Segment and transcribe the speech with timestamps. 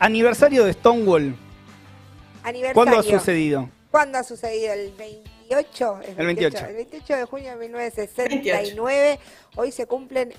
[0.00, 1.36] Aniversario de Stonewall.
[2.42, 2.74] Aniversario.
[2.74, 3.70] ¿Cuándo ha sucedido?
[3.92, 4.72] ¿Cuándo ha sucedido?
[4.72, 6.00] El 28.
[6.16, 6.66] El 28.
[6.66, 9.20] El 28 de junio de 1969.
[9.54, 10.34] Hoy se cumplen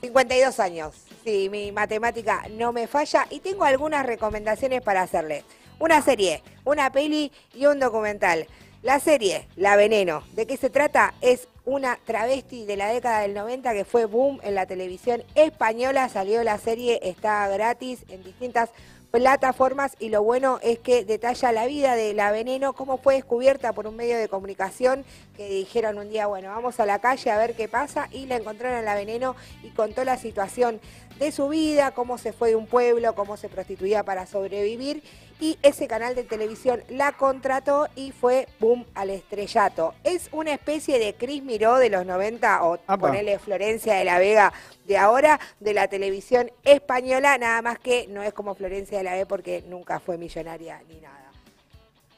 [0.00, 0.94] 52 años.
[1.22, 3.26] Sí, mi matemática no me falla.
[3.28, 5.44] Y tengo algunas recomendaciones para hacerle.
[5.78, 8.46] Una serie, una peli y un documental.
[8.80, 11.12] La serie, La Veneno, ¿de qué se trata?
[11.20, 16.08] Es una travesti de la década del 90 que fue boom en la televisión española.
[16.08, 18.70] Salió la serie, está gratis en distintas
[19.10, 23.74] plataformas y lo bueno es que detalla la vida de la veneno, cómo fue descubierta
[23.74, 25.04] por un medio de comunicación
[25.36, 28.36] que dijeron un día, bueno, vamos a la calle a ver qué pasa y la
[28.36, 30.80] encontraron en la veneno y contó la situación
[31.18, 35.02] de su vida, cómo se fue de un pueblo, cómo se prostituía para sobrevivir
[35.40, 39.94] y ese canal de televisión la contrató y fue boom al estrellato.
[40.04, 44.52] Es una especie de Cris Miró de los 90 o ponele Florencia de la Vega
[44.86, 49.12] de ahora de la televisión española, nada más que no es como Florencia de la
[49.12, 51.30] Vega porque nunca fue millonaria ni nada.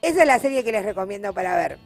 [0.02, 1.78] Esa es la serie que les recomiendo para ver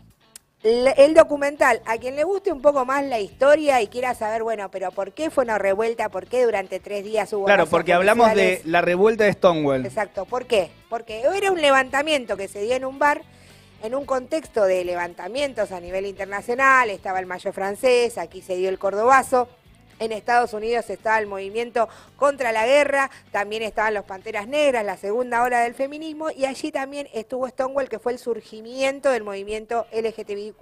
[0.65, 4.71] el documental, a quien le guste un poco más la historia y quiera saber, bueno,
[4.71, 6.09] pero ¿por qué fue una revuelta?
[6.09, 7.45] ¿Por qué durante tres días hubo...
[7.45, 9.85] Claro, porque hablamos de la revuelta de Stonewall.
[9.85, 10.71] Exacto, ¿por qué?
[10.89, 13.23] Porque era un levantamiento que se dio en un bar
[13.83, 18.71] en un contexto de levantamientos a nivel internacional, estaba el Mayo francés, aquí se dio
[18.71, 19.47] el Cordobazo,
[19.99, 24.97] en Estados Unidos estaba el movimiento contra la guerra, también estaban los Panteras Negras, la
[24.97, 29.87] segunda ola del feminismo, y allí también estuvo Stonewall, que fue el surgimiento del movimiento
[29.93, 30.57] LGTBIQ+.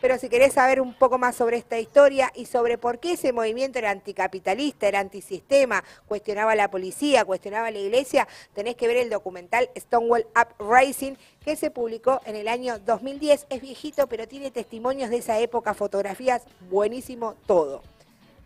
[0.00, 3.32] Pero si querés saber un poco más sobre esta historia y sobre por qué ese
[3.32, 9.10] movimiento era anticapitalista, era antisistema, cuestionaba la policía, cuestionaba la iglesia, tenés que ver el
[9.10, 13.46] documental Stonewall Uprising, que se publicó en el año 2010.
[13.50, 17.82] Es viejito, pero tiene testimonios de esa época, fotografías, buenísimo todo.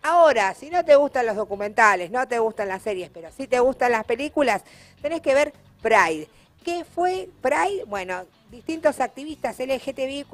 [0.03, 3.61] Ahora, si no te gustan los documentales, no te gustan las series, pero si te
[3.61, 4.63] gustan las películas,
[5.01, 6.29] tenés que ver Pride.
[6.65, 7.85] ¿Qué fue Pride?
[7.87, 10.29] Bueno, distintos activistas LGTBIQ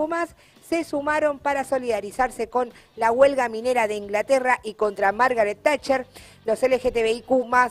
[0.69, 6.07] se sumaron para solidarizarse con la huelga minera de Inglaterra y contra Margaret Thatcher.
[6.45, 7.31] Los LGTBIQ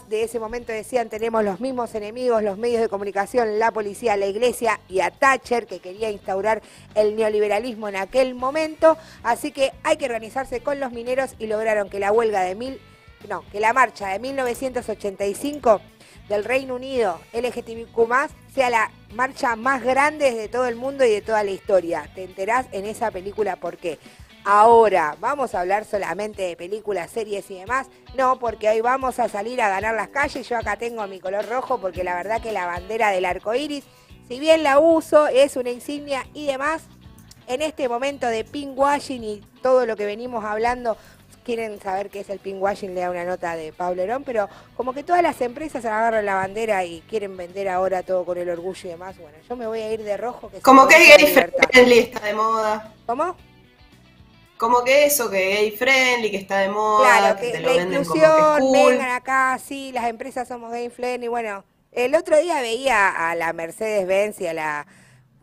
[0.09, 4.25] de ese momento decían tenemos los mismos enemigos, los medios de comunicación, la policía, la
[4.25, 6.63] iglesia y a Thatcher que quería instaurar
[6.95, 8.97] el neoliberalismo en aquel momento.
[9.21, 12.81] Así que hay que organizarse con los mineros y lograron que la huelga de mil,
[13.27, 15.81] no, que la marcha de 1985
[16.29, 17.97] del Reino Unido LGTBQ
[18.53, 22.09] sea la marcha más grande de todo el mundo y de toda la historia.
[22.15, 23.99] Te enterás en esa película por qué.
[24.43, 27.87] Ahora, ¿vamos a hablar solamente de películas, series y demás?
[28.15, 30.47] No, porque hoy vamos a salir a ganar las calles.
[30.47, 33.83] Yo acá tengo mi color rojo porque la verdad que la bandera del arco iris,
[34.27, 36.83] si bien la uso, es una insignia y demás,
[37.47, 40.97] en este momento de pink washing y todo lo que venimos hablando
[41.47, 44.91] quieren saber qué es el pinkwashing, le da una nota de Pablo Herón, pero como
[44.91, 48.81] que todas las empresas agarran la bandera y quieren vender ahora todo con el orgullo
[48.83, 50.49] y demás, bueno, yo me voy a ir de rojo.
[50.49, 52.93] Que como que gay friendly está de moda.
[53.05, 53.37] ¿Cómo?
[54.57, 59.11] Como que eso, que gay friendly, que está de moda, claro, que, la inclusión, vengan
[59.11, 64.41] acá, sí, las empresas somos gay friendly, bueno, el otro día veía a la Mercedes-Benz
[64.41, 64.87] y a la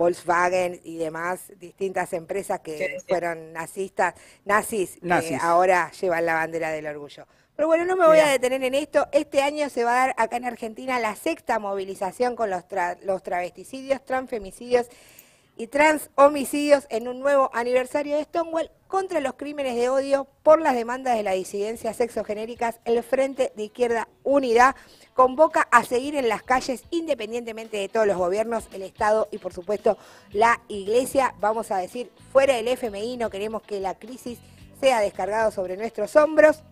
[0.04, 6.86] Volkswagen y demás, distintas empresas que fueron nazistas, nazis, que ahora llevan la bandera del
[6.86, 7.26] orgullo.
[7.56, 9.06] Pero bueno, no me voy a detener en esto.
[9.12, 12.64] Este año se va a dar acá en Argentina la sexta movilización con los,
[13.02, 14.88] los travesticidios, transfemicidios
[15.56, 20.74] y transhomicidios en un nuevo aniversario de Stonewall contra los crímenes de odio por las
[20.74, 22.80] demandas de la disidencia sexogenéricas.
[22.84, 24.74] El Frente de Izquierda Unidad
[25.14, 29.52] convoca a seguir en las calles independientemente de todos los gobiernos, el Estado y por
[29.52, 29.96] supuesto
[30.32, 31.34] la Iglesia.
[31.40, 34.38] Vamos a decir, fuera del FMI, no queremos que la crisis
[34.80, 36.62] sea descargada sobre nuestros hombros.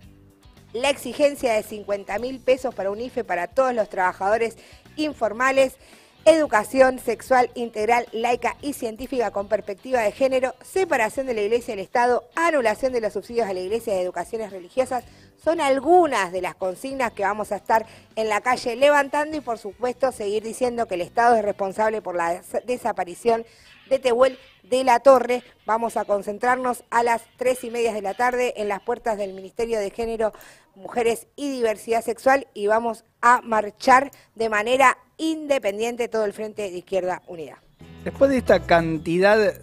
[0.72, 4.56] La exigencia de 50 mil pesos para un IFE para todos los trabajadores
[4.96, 5.76] informales
[6.24, 11.78] educación sexual integral, laica y científica con perspectiva de género, separación de la Iglesia y
[11.78, 15.04] el Estado, anulación de los subsidios a la Iglesia y educaciones religiosas,
[15.42, 19.58] son algunas de las consignas que vamos a estar en la calle levantando y por
[19.58, 23.44] supuesto seguir diciendo que el Estado es responsable por la desaparición
[23.90, 25.42] de Tehuel de la Torre.
[25.66, 29.32] Vamos a concentrarnos a las tres y media de la tarde en las puertas del
[29.32, 30.32] Ministerio de Género,
[30.74, 36.78] Mujeres y Diversidad Sexual y vamos a marchar de manera independiente todo el Frente de
[36.78, 37.62] Izquierda Unida.
[38.04, 39.54] Después de esta cantidad